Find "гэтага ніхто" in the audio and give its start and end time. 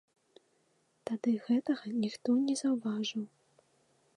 1.49-2.29